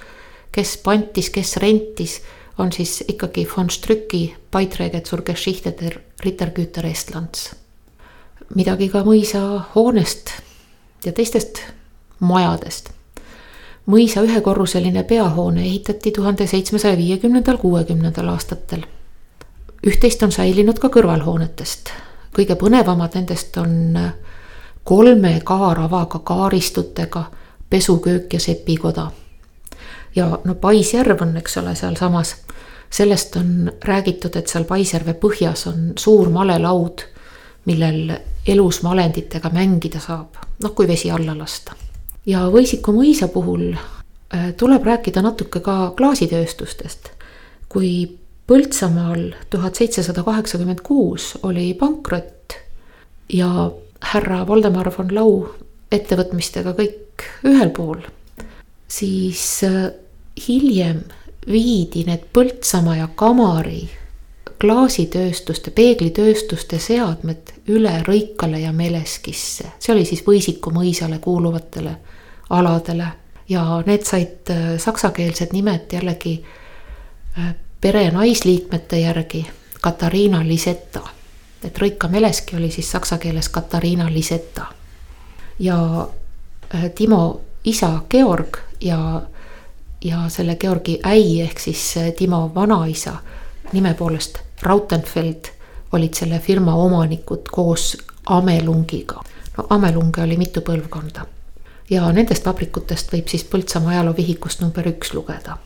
[0.55, 2.21] kes pantis, kes rentis,
[2.59, 7.55] on siis ikkagi von Strücki Beiträge zur Geschichte der Rittergüter Estlands.
[8.55, 9.41] midagi ka mõisa
[9.75, 10.31] hoonest
[11.05, 11.61] ja teistest
[12.21, 12.91] majadest.
[13.87, 18.87] Mõisa ühekorruseline peahoone ehitati tuhande seitsmesaja viiekümnendal, kuuekümnendal aastatel.
[19.87, 21.93] üht-teist on säilinud ka kõrvalhoonetest
[22.35, 23.99] kõige põnevamad nendest on
[24.85, 27.25] kolme kaaravaga kaaristutega
[27.71, 29.11] pesuköök ja sepikoda.
[30.17, 32.37] ja no Paisjärv on, eks ole, sealsamas,
[32.91, 37.03] sellest on räägitud, et seal Paisjärve põhjas on suur malelaud,
[37.65, 38.13] millel
[38.47, 41.73] elus malenditega mängida saab, noh kui vesi alla lasta.
[42.27, 47.11] Ja Võisiku mõisa puhul äh, tuleb rääkida natuke ka klaasitööstustest.
[47.69, 52.53] kui Põltsamaal tuhat seitsesada kaheksakümmend kuus oli pankrot
[53.33, 53.71] ja
[54.13, 55.49] härra Voldemar von Lau
[55.93, 58.03] ettevõtmistega kõik ühel pool,
[58.89, 59.93] siis äh,
[60.49, 61.01] hiljem
[61.49, 63.89] viidi need Põltsamaa ja Kamari
[64.61, 69.73] klaasitööstuste, peeglitööstuste seadmed üle Rõikale ja Meleskisse.
[69.79, 71.97] see oli siis Võisiku mõisale kuuluvatele
[72.51, 73.07] aladele
[73.49, 76.45] ja need said äh, saksakeelsed nimed jällegi
[77.39, 79.47] äh, pere naisliikmete järgi
[79.81, 81.01] Katariina Liseta.
[81.65, 84.67] et Rõika Meleski oli siis saksa keeles Katariina Liseta.
[85.59, 86.09] ja
[86.75, 89.23] äh, Timo isa Georg ja,
[90.05, 93.17] ja selle Georgi äi ehk siis Timo vanaisa
[93.73, 95.45] nime poolest Rautenfeld
[95.93, 99.21] olid selle firma omanikud koos Amelungiga.
[99.57, 101.27] no Amelunge oli mitu põlvkonda
[101.91, 105.59] ja nendest vabrikutest võib siis Põltsamaa ajaloovihikust number üks lugeda.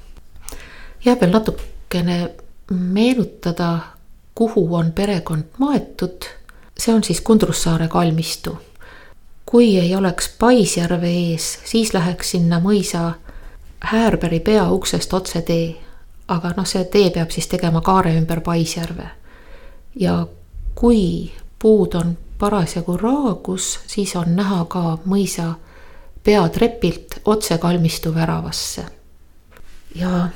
[1.05, 2.35] jääb veel natuke natukene
[2.71, 3.79] meenutada,
[4.35, 6.25] kuhu on perekond maetud,
[6.79, 8.59] see on siis Kundrussaare kalmistu.
[9.47, 13.13] kui ei oleks Paisjärve ees, siis läheks sinna mõisa
[13.81, 15.77] Häärbergi peauksest otse tee.
[16.29, 19.11] aga noh, see tee peab siis tegema kaare ümber Paisjärve.
[19.95, 20.27] ja
[20.75, 25.55] kui puud on parasjagu raagus, siis on näha ka mõisa
[26.29, 28.85] peatrepilt otse kalmistu väravasse.
[29.95, 30.29] ja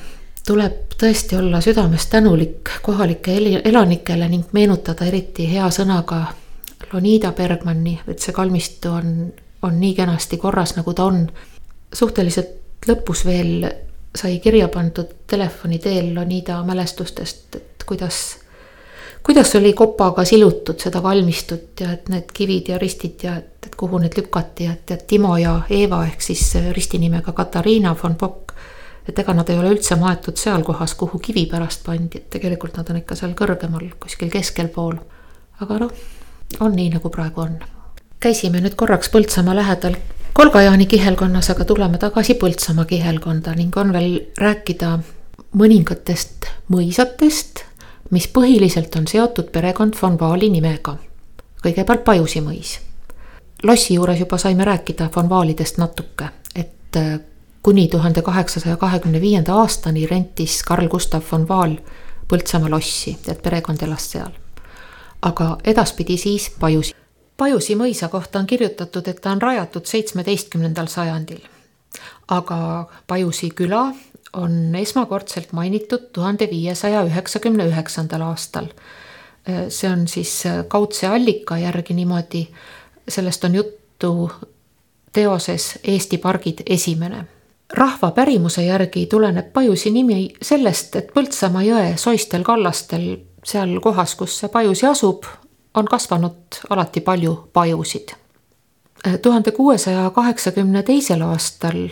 [0.46, 6.22] tuleb tõesti olla südamest tänulik kohalike elanikele ning meenutada eriti hea sõnaga
[6.92, 9.12] Lonida Bergmanni, et see kalmistu on,
[9.62, 11.26] on nii kenasti korras, nagu ta on.
[11.92, 13.68] suhteliselt lõpus veel
[14.16, 18.38] sai kirja pandud telefoni teel Lonida mälestustest, et kuidas,
[19.22, 23.74] kuidas oli kopaga silutud seda kalmistut ja et need kivid ja ristid ja et, et
[23.78, 28.52] kuhu need lükati, et, et Timo ja Eeva ehk siis ristinimega Katariina von Bock.
[29.08, 32.76] et ega nad ei ole üldse maetud seal kohas, kuhu kivi pärast pandi, et tegelikult
[32.76, 34.96] nad on ikka seal kõrgemal, kuskil keskel pool.
[35.60, 35.92] aga noh,
[36.60, 37.58] on nii, nagu praegu on.
[38.20, 39.96] käisime nüüd korraks Põltsamaa lähedal
[40.32, 44.98] Kolga-Jaani kihelkonnas, aga tuleme tagasi Põltsamaa kihelkonda ning on veel rääkida
[45.58, 47.66] mõningatest mõisatest
[48.10, 50.96] mis põhiliselt on seotud perekond von Vaali nimega.
[51.62, 52.78] kõigepealt Pajusi mõis.
[53.62, 57.20] lossi juures juba saime rääkida von Vaalidest natuke, et äh,
[57.62, 61.76] kuni tuhande kaheksasaja kahekümne viienda aastani rentis Carl Gustav von Vaal
[62.28, 64.30] Põltsamaa lossi, et perekond elas seal.
[65.22, 66.94] aga edaspidi siis Pajusi.
[67.36, 71.40] Pajusi mõisa kohta on kirjutatud, et ta on rajatud seitsmeteistkümnendal sajandil.
[72.28, 73.92] aga Pajusi küla
[74.32, 78.66] on esmakordselt mainitud tuhande viiesaja üheksakümne üheksandal aastal.
[79.68, 82.46] see on siis kaudse allika järgi niimoodi,
[83.08, 84.30] sellest on juttu
[85.12, 87.24] teoses Eesti pargid esimene.
[87.72, 94.38] rahva pärimuse järgi tuleneb Pajusi nimi sellest, et Põltsamaa jõe soistel kallastel, seal kohas, kus
[94.38, 95.24] see Pajusi asub,
[95.74, 98.08] on kasvanud alati palju pajusid.
[99.22, 101.88] tuhande kuuesaja kaheksakümne teisel aastal,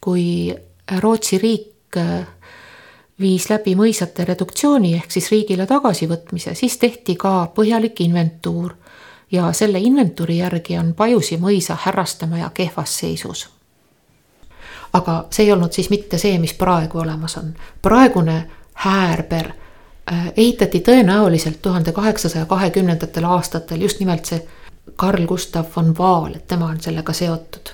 [0.00, 0.54] kui
[1.00, 2.26] Rootsi riik Äh,
[3.20, 8.74] viis läbi mõisate reduktsiooni ehk siis riigile tagasivõtmise, siis tehti ka põhjalik inventuur
[9.30, 13.48] ja selle inventuuri järgi on Pajusi mõisa härrastamaja kehvas seisus.
[14.92, 17.54] aga see ei olnud siis mitte see, mis praegu olemas on.
[17.82, 19.52] praegune häärber
[20.12, 24.46] äh, ehitati tõenäoliselt tuhande kaheksasaja kahekümnendatel aastatel just nimelt see
[24.98, 27.70] Carl Gustav von Vaal, et tema on sellega seotud.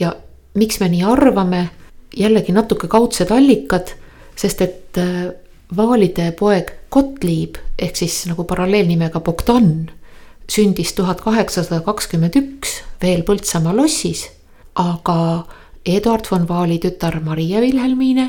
[0.00, 0.16] ja
[0.54, 1.68] miks me nii arvame
[2.16, 3.94] jällegi natuke kaudsed allikad,
[4.36, 5.32] sest et äh,
[5.76, 9.88] Vaalide poeg Gottlieb ehk siis nagu paralleelnimega Bogdan
[10.50, 14.26] sündis tuhat kaheksasada kakskümmend üks veel Põltsamaa lossis,
[14.74, 15.46] aga
[15.86, 18.28] Eduard von Vaali tütar Maria Wilhelmine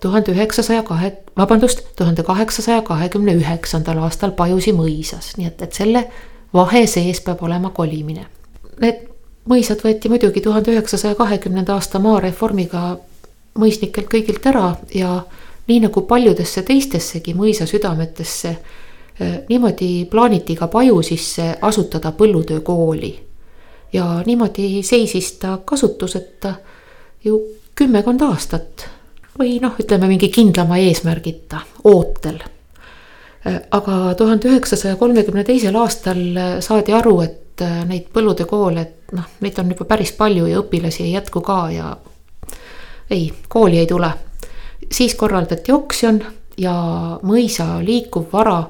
[0.00, 6.04] tuhande üheksasaja kahe, vabandust, tuhande kaheksasaja kahekümne üheksandal aastal Pajusi mõisas, nii et, et selle
[6.54, 8.26] vahe sees peab olema kolimine.
[8.82, 9.06] Need
[9.48, 12.98] mõisad võeti muidugi tuhande üheksasaja kahekümnenda aasta maareformiga
[13.58, 15.18] mõisnikelt kõigilt ära ja
[15.68, 18.56] nii nagu paljudesse teistessegi mõisa südametesse,
[19.20, 23.20] eh, niimoodi plaaniti ka Pajusisse asutada põllutöökooli.
[23.92, 26.54] ja niimoodi seisis ta kasutuseta
[27.24, 27.40] ju
[27.74, 28.88] kümmekond aastat
[29.38, 32.40] või noh, ütleme mingi kindlama eesmärgita, ootel.
[33.46, 37.40] Eh, aga tuhande üheksasaja kolmekümne teisel aastal eh, saadi aru, et
[37.86, 41.96] neid põllutöökoole, et noh, neid on juba päris palju ja õpilasi ei jätku ka ja
[43.10, 44.10] ei, kooli ei tule.
[44.92, 46.24] siis korraldati oksjon
[46.58, 46.74] ja
[47.22, 48.64] mõisa liikuv vara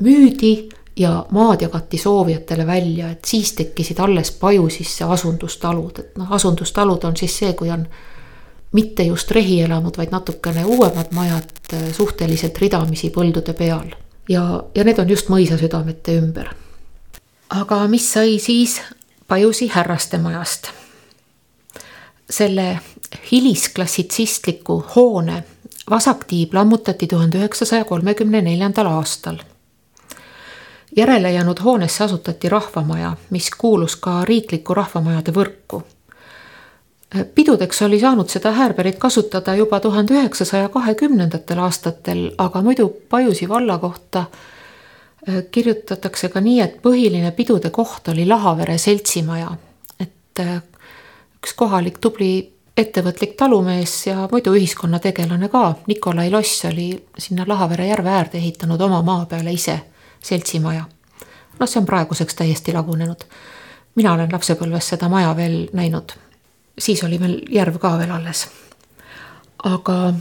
[0.00, 7.04] müüdi ja maad jagati soovijatele välja, et siis tekkisid alles Pajusisse asundustalud, et noh, asundustalud
[7.04, 7.86] on siis see, kui on
[8.72, 13.94] mitte just rehielamud, vaid natukene uuemad majad äh, suhteliselt ridamisi põldude peal.
[14.28, 16.52] ja, ja need on just mõisasüdamete ümber.
[17.50, 18.80] aga mis sai siis
[19.28, 20.70] Pajusi härrastemajast?
[22.30, 22.78] Selle
[23.32, 25.44] hilisklassitsistliku hoone
[25.90, 29.36] vasaktiib lammutati tuhande üheksasaja kolmekümne neljandal aastal.
[30.96, 35.82] järele jäänud hoonesse asutati rahvamaja, mis kuulus ka riikliku rahvamajade võrku.
[37.34, 43.78] pidudeks oli saanud seda häärberit kasutada juba tuhande üheksasaja kahekümnendatel aastatel, aga muidu Pajusi valla
[43.78, 49.56] kohta äh, kirjutatakse ka nii, et põhiline pidude koht oli Lahavere seltsimaja,
[50.00, 50.62] et äh,
[51.38, 58.10] üks kohalik tubli ettevõtlik talumees ja muidu ühiskonnategelane ka, Nikolai Loss oli sinna Lahavere järve
[58.10, 59.80] äärde ehitanud oma maa peale ise
[60.22, 60.84] seltsimaja.
[61.58, 63.24] noh, see on praeguseks täiesti lagunenud.
[63.94, 66.12] mina olen lapsepõlves seda maja veel näinud.
[66.78, 68.48] siis oli meil järv ka veel alles.
[69.64, 70.14] aga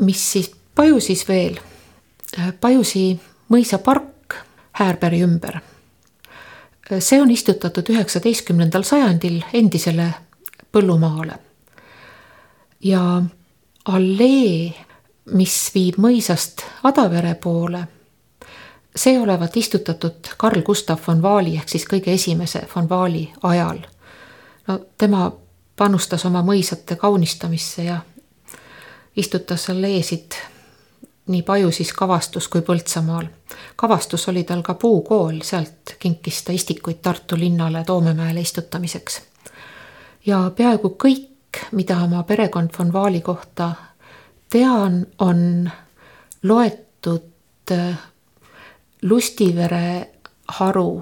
[0.00, 1.58] mis siis Pajusis veel?
[2.60, 3.20] Pajusi
[3.52, 4.34] mõisapark
[4.72, 5.60] Häärbergi ümber.
[6.98, 10.14] see on istutatud üheksateistkümnendal sajandil endisele
[10.72, 11.38] põllumaale
[12.84, 13.22] ja
[13.84, 14.74] allee,
[15.32, 17.84] mis viib mõisast Adavere poole,
[18.96, 23.78] see olevat istutatud Carl Gustav von Vaali ehk siis kõige esimese von Vaali ajal.
[24.68, 25.32] no tema
[25.76, 28.00] panustas oma mõisate kaunistamisse ja
[29.16, 30.34] istutas alleesid
[31.26, 33.26] nii Pajusis Kavastus kui Põltsamaal.
[33.76, 39.22] Kavastus oli tal ka puukool, sealt kinkis ta istikuid Tartu linnale Toomemäele istutamiseks.
[40.26, 41.30] Ja peaaegu kõik
[41.72, 43.72] mida ma perekond von Vaali kohta
[44.50, 45.70] tean, on
[46.42, 47.98] loetud äh,
[49.02, 50.10] Lustivere
[50.48, 51.00] haru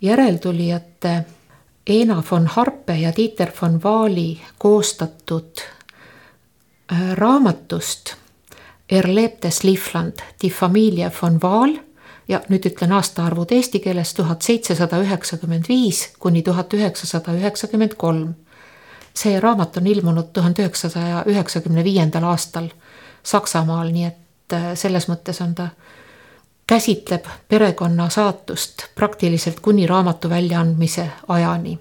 [0.00, 1.24] järeltulijate
[1.86, 5.60] Eena von Harpe ja Dieter von Vaali koostatud
[6.92, 8.14] äh, raamatust
[8.88, 11.78] Erlebtes Livland, Die Familie von Vaal
[12.28, 18.34] ja nüüd ütlen aastaarvud eesti keeles tuhat seitsesada üheksakümmend viis kuni tuhat üheksasada üheksakümmend kolm.
[19.14, 22.68] see raamat on ilmunud tuhande üheksasaja üheksakümne viiendal aastal
[23.22, 25.68] Saksamaal, nii et äh, selles mõttes on ta,
[26.66, 31.78] käsitleb perekonna saatust praktiliselt kuni raamatu väljaandmise ajani.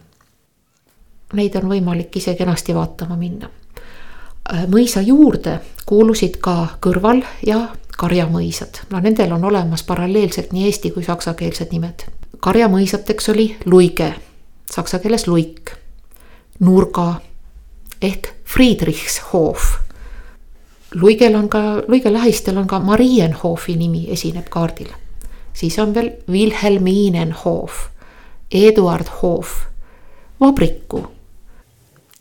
[1.34, 3.50] Neid on võimalik ise kenasti vaatama minna.
[4.54, 10.92] Äh, mõisa juurde kuulusid ka kõrval ja karjamõisad, no nendel on olemas paralleelselt nii eesti
[10.92, 12.06] kui saksakeelsed nimed.
[12.40, 14.14] karjamõisateks oli luige,
[14.72, 15.72] saksa keeles luik,
[16.60, 17.22] nurga
[18.02, 19.80] ehk Friedrichshof.
[20.96, 24.90] luigel on ka, luige lähistel on ka Marienhofi nimi esineb kaardil.
[25.54, 27.88] siis on veel Wilhelminenhof,
[28.52, 29.66] Eduard Hof,
[30.40, 31.08] vabriku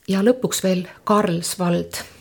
[0.08, 2.15] ja lõpuks veel Karlsvald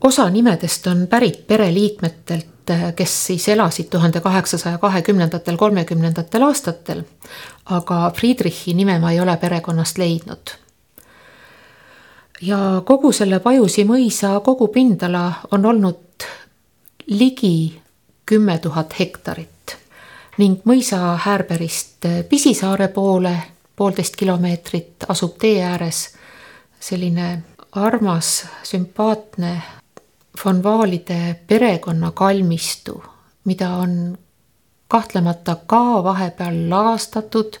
[0.00, 2.46] osa nimedest on pärit pereliikmetelt,
[2.96, 7.02] kes siis elasid tuhande kaheksasaja kahekümnendatel, kolmekümnendatel aastatel.
[7.64, 10.50] aga Friedrichi nime ma ei ole perekonnast leidnud.
[12.40, 16.24] ja kogu selle Pajusi mõisa kogupindala on olnud
[17.06, 17.80] ligi
[18.26, 19.76] kümme tuhat hektarit
[20.38, 23.36] ning mõisa Häärberist Pisisaare poole
[23.76, 26.14] poolteist kilomeetrit asub tee ääres
[26.80, 29.62] selline armas, sümpaatne
[30.44, 33.04] von Vaalide perekonna kalmistu,
[33.44, 34.18] mida on
[34.88, 37.52] kahtlemata ka vahepeal lagastatud.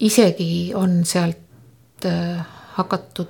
[0.00, 1.36] isegi on sealt
[2.04, 3.28] äh, hakatud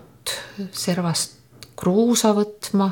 [0.71, 1.37] servast
[1.77, 2.91] kruusa võtma.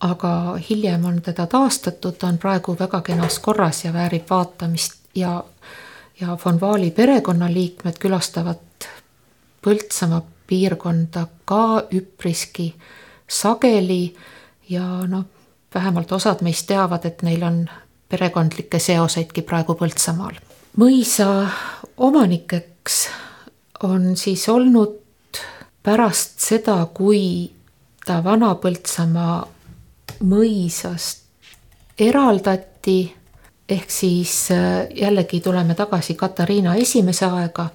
[0.00, 5.44] aga hiljem on teda taastatud, ta on praegu väga kenas korras ja väärib vaatamist ja,
[6.20, 8.60] ja von Vaali perekonnaliikmed külastavad
[9.64, 12.74] Põltsamaa piirkonda ka üpriski
[13.28, 14.14] sageli
[14.68, 15.24] ja noh,
[15.74, 17.64] vähemalt osad meist teavad, et neil on
[18.08, 20.38] perekondlikke seoseidki praegu Põltsamaal.
[20.78, 21.48] mõisa
[21.96, 23.08] omanikeks
[23.82, 25.00] on siis olnud
[25.82, 27.50] pärast seda, kui
[28.06, 29.44] ta Vana-Põltsamaa
[30.24, 31.24] mõisast
[31.98, 33.14] eraldati,
[33.68, 37.68] ehk siis äh, jällegi tuleme tagasi Katariina esimese aega,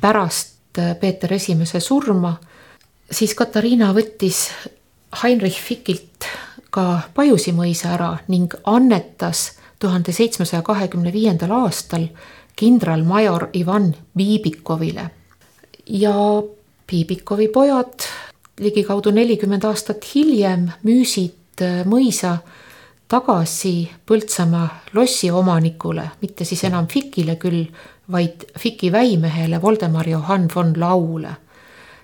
[0.00, 2.36] pärast äh, Peeter Esimese surma,
[3.10, 4.48] siis Katariina võttis
[5.22, 6.26] Heinrich Fickilt
[6.70, 12.08] ka Pajusi mõisa ära ning annetas tuhande seitsmesaja kahekümne viiendal aastal
[12.56, 15.10] kindralmajor Ivan Biibikovile.
[15.86, 16.42] ja
[16.86, 18.06] Biibikovi pojad
[18.60, 22.38] ligikaudu nelikümmend aastat hiljem müüsid mõisa
[23.08, 27.66] tagasi Põltsamaa lossi omanikule, mitte siis enam Fikile küll,
[28.12, 31.36] vaid Fiki väimehele Voldemar Johann von Laule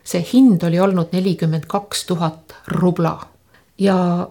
[0.05, 3.19] see hind oli olnud nelikümmend kaks tuhat rubla
[3.79, 4.29] ja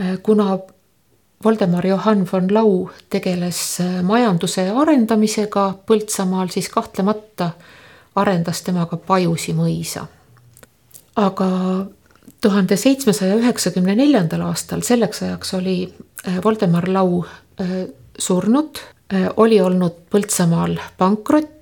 [0.00, 0.58] äh, kuna
[1.44, 7.50] Voldemar Johann von Lau tegeles äh, majanduse arendamisega Põltsamaal, siis kahtlemata
[8.20, 10.06] arendas tema ka Pajusi mõisa.
[11.16, 11.46] aga
[12.40, 15.76] tuhande seitsmesaja üheksakümne neljandal aastal, selleks ajaks oli
[16.26, 17.24] äh, Voldemar Lau
[18.18, 18.78] surnud,
[19.36, 21.59] oli olnud Põltsamaal pankrott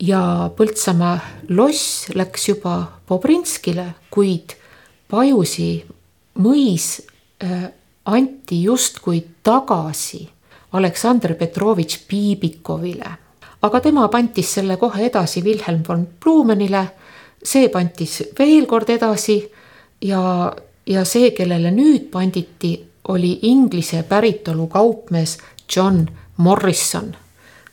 [0.00, 2.74] ja Põltsamaa loss läks juba
[3.08, 4.56] Bobrinskile, kuid
[5.10, 5.80] Pajusi
[6.40, 7.00] mõis
[7.42, 7.66] äh,
[8.06, 10.22] anti justkui tagasi
[10.72, 13.10] Aleksandr Petrovitš Piibikovile.
[13.62, 16.86] aga tema pantis selle kohe edasi Wilhelm von Blumenile,
[17.42, 19.42] see pantis veel kord edasi
[20.00, 20.52] ja,
[20.86, 25.38] ja see, kellele nüüd panditi, oli Inglise päritolu kaupmees
[25.76, 27.16] John Morrison,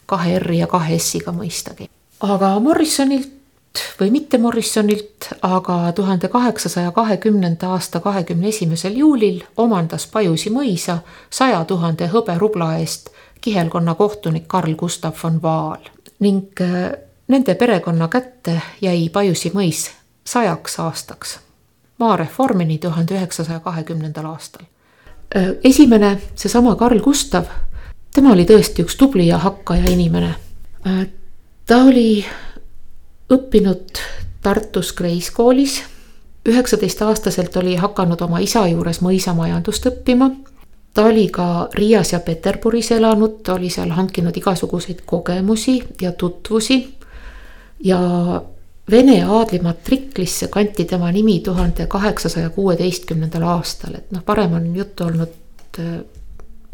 [0.05, 1.87] kahe R-i ja kahe S-iga mõistagi
[2.19, 3.33] aga Morrisonilt
[3.99, 10.99] või mitte Morrisonilt, aga tuhande kaheksasaja kahekümnenda aasta kahekümne esimesel juulil omandas Pajusi mõisa
[11.29, 13.09] saja tuhande hõberubla eest
[13.41, 15.89] kihelkonna kohtunik Karl Gustav von Vaal
[16.19, 16.91] ning äh,
[17.27, 19.89] nende perekonna kätte jäi Pajusi mõis
[20.25, 21.39] sajaks aastaks,
[21.99, 24.65] maareformini tuhande üheksasaja kahekümnendal aastal.
[25.35, 27.45] Äh, esimene, seesama Karl Gustav,
[28.13, 30.33] tema oli tõesti üks tubli ja hakkaja inimene
[30.87, 31.05] äh,
[31.67, 32.25] ta oli
[33.33, 33.99] õppinud
[34.41, 35.83] Tartus Kreis koolis.
[36.47, 40.31] üheksateistaastaselt oli hakanud oma isa juures mõisamajandust õppima.
[40.93, 46.97] ta oli ka Riias ja Peterburis elanud, ta oli seal hankinud igasuguseid kogemusi ja tutvusi.
[47.83, 47.99] ja
[48.91, 55.03] Vene aadli matriklisse kanti tema nimi tuhande kaheksasaja kuueteistkümnendal aastal, et noh, varem on juttu
[55.03, 55.33] olnud
[55.79, 55.99] äh,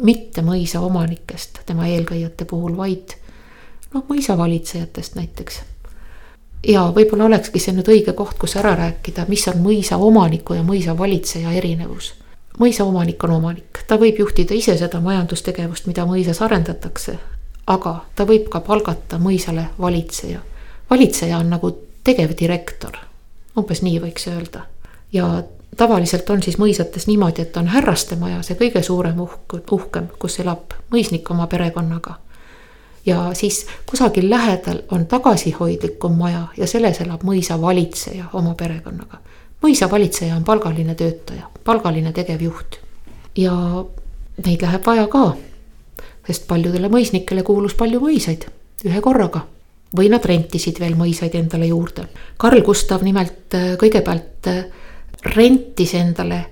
[0.02, 3.16] mitte mõisa omanikest tema eelkäijate puhul, vaid
[3.94, 5.62] noh, mõisavalitsejatest näiteks.
[6.66, 10.62] ja võib-olla olekski see nüüd õige koht, kus ära rääkida, mis on mõisa omaniku ja
[10.62, 12.14] mõisavalitseja erinevus.
[12.58, 17.18] mõisaomanik on omanik, ta võib juhtida ise seda majandustegevust, mida mõisas arendatakse,
[17.66, 20.40] aga ta võib ka palgata mõisale valitseja.
[20.90, 22.96] valitseja on nagu tegevdirektor,
[23.56, 24.66] umbes nii võiks öelda
[25.14, 25.42] ja
[25.76, 30.38] tavaliselt on siis mõisates niimoodi, et on härraste maja, see kõige suurem uhk, uhkem, kus
[30.42, 32.18] elab mõisnik oma perekonnaga.
[33.06, 39.18] Ja siis kusagil lähedal on tagasihoidlikum maja ja selles elab mõisavalitseja oma perekonnaga.
[39.62, 42.80] mõisavalitseja on palgaline töötaja, palgaline tegevjuht.
[43.36, 43.84] ja
[44.46, 45.36] neid läheb vaja ka,
[46.26, 48.46] sest paljudele mõisnikele kuulus palju mõisaid
[48.84, 49.46] ühe korraga
[49.96, 52.08] või nad rentisid veel mõisaid endale juurde.
[52.36, 54.64] Karl Gustav nimelt äh, kõigepealt äh,
[55.36, 56.44] rentis endale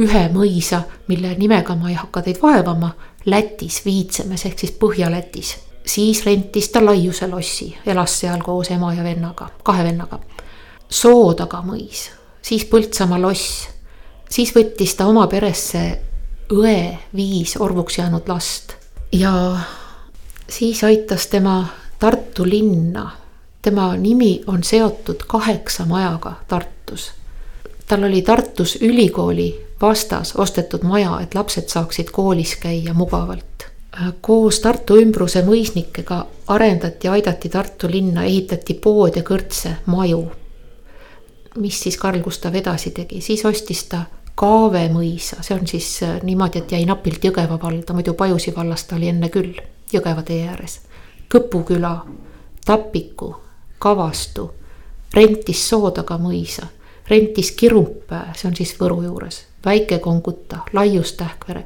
[0.00, 2.92] ühe mõisa, mille nimega ma ei hakka teid vaevama,
[3.24, 5.56] Lätis, Viitsemes ehk siis Põhja-Lätis.
[5.86, 10.20] siis rentis ta Laiuse lossi, elas seal koos ema ja vennaga, kahe vennaga.
[10.88, 12.10] Soodaga mõis,
[12.42, 13.68] siis Põltsamaa loss,
[14.28, 16.00] siis võttis ta oma peresse
[16.52, 18.74] õe viis orvuks jäänud last
[19.12, 19.32] ja
[20.48, 21.66] siis aitas tema
[21.98, 23.10] Tartu linna.
[23.62, 27.19] tema nimi on seotud kaheksa majaga Tartus
[27.90, 33.66] tal oli Tartus ülikooli vastas ostetud maja, et lapsed saaksid koolis käia mugavalt.
[34.20, 40.30] koos Tartu ümbruse mõisnikega arendati, aidati Tartu linna, ehitati poode, kõrtse, maju.
[41.58, 46.22] mis siis Karl Gustav edasi tegi, siis ostis ta Kaave mõisa, see on siis äh,
[46.22, 49.58] niimoodi, et jäi napilt Jõgeva valda, muidu Pajusi vallas ta oli enne küll,
[49.92, 50.80] Jõgeva tee ääres.
[51.34, 52.04] Kõpu küla,
[52.64, 53.34] Tapiku,
[53.78, 54.50] Kavastu,
[55.14, 56.70] rentis Soodaga mõisa
[57.10, 61.64] rentis Kirumpää, see on siis Võru juures, Väike-Konguta, Laius-Tähkvere.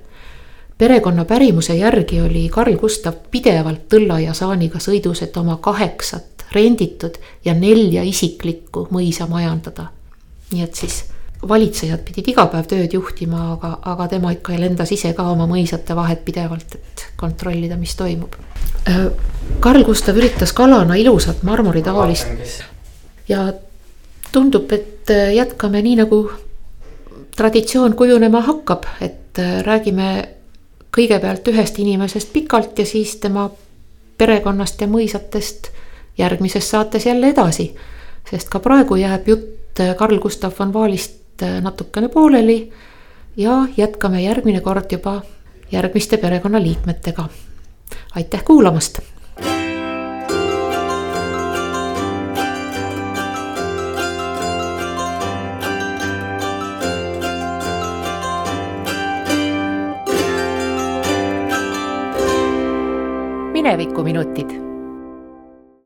[0.79, 7.19] perekonna pärimuse järgi oli Karl Gustav pidevalt Tõlla ja Saaniga sõidus, et oma kaheksat renditud
[7.45, 9.87] ja nelja isiklikku mõisa majandada.
[10.53, 11.05] nii et siis
[11.49, 15.97] valitsejad pidid iga päev tööd juhtima, aga, aga tema ikka lendas ise ka oma mõisate
[15.97, 18.37] vahet pidevalt, et kontrollida, mis toimub.
[19.61, 22.63] Karl Gustav üritas kalana ilusat marmoritaolist
[23.29, 23.53] ja
[24.35, 26.19] tundub, et äh, jätkame nii, nagu
[27.37, 30.09] traditsioon kujunema hakkab, et äh, räägime
[30.95, 33.49] kõigepealt ühest inimesest pikalt ja siis tema
[34.19, 35.71] perekonnast ja mõisatest
[36.19, 37.75] järgmises saates jälle edasi.
[38.31, 41.21] sest ka praegu jääb jutt äh, Karl Gustav von Vaalist
[41.63, 42.73] natukene pooleli
[43.37, 45.23] ja jätkame järgmine kord juba
[45.73, 47.29] järgmiste perekonnaliikmetega.
[48.15, 49.01] aitäh kuulamast
[63.85, 64.64] minevikuminutid